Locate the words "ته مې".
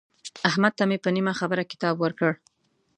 0.77-0.97